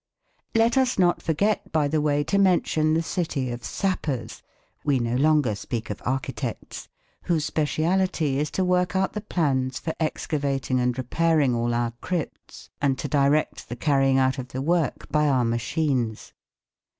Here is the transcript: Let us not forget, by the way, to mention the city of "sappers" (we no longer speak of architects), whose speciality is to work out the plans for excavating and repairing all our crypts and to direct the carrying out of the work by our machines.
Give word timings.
Let 0.55 0.79
us 0.79 0.97
not 0.97 1.21
forget, 1.21 1.71
by 1.71 1.87
the 1.87 2.01
way, 2.01 2.23
to 2.23 2.39
mention 2.39 2.95
the 2.95 3.03
city 3.03 3.51
of 3.51 3.63
"sappers" 3.63 4.41
(we 4.83 4.97
no 4.97 5.15
longer 5.15 5.53
speak 5.53 5.91
of 5.91 6.01
architects), 6.03 6.87
whose 7.25 7.45
speciality 7.45 8.39
is 8.39 8.49
to 8.57 8.65
work 8.65 8.95
out 8.95 9.13
the 9.13 9.21
plans 9.21 9.77
for 9.79 9.93
excavating 9.99 10.79
and 10.79 10.97
repairing 10.97 11.53
all 11.53 11.75
our 11.75 11.91
crypts 12.01 12.71
and 12.81 12.97
to 12.97 13.07
direct 13.07 13.69
the 13.69 13.75
carrying 13.75 14.17
out 14.17 14.39
of 14.39 14.47
the 14.47 14.61
work 14.63 15.07
by 15.11 15.29
our 15.29 15.45
machines. 15.45 16.33